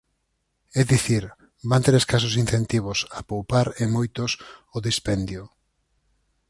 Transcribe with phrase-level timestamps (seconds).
[0.79, 1.23] É dicir,
[1.69, 4.31] van ter escasos incentivos a poupar e moitos
[4.71, 5.43] ao dispendio.